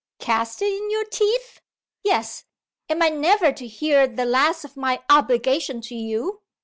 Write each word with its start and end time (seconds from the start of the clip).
"Cast 0.17 0.63
it 0.63 0.73
in 0.73 0.89
your 0.89 1.03
teeth?" 1.05 1.61
"Yes! 2.03 2.45
Am 2.89 3.03
I 3.03 3.09
never 3.09 3.51
to 3.51 3.67
hear 3.67 4.07
the 4.07 4.25
last 4.25 4.65
of 4.65 4.75
my 4.75 5.03
obligation 5.11 5.79
to 5.81 5.93
you? 5.93 6.41